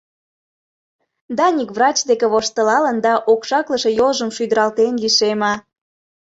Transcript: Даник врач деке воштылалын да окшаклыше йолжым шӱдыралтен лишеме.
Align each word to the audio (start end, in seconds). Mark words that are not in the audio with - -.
Даник 1.37 1.69
врач 1.77 1.97
деке 2.09 2.25
воштылалын 2.33 2.97
да 3.05 3.13
окшаклыше 3.31 3.89
йолжым 3.99 4.29
шӱдыралтен 4.35 4.93
лишеме. 5.03 5.53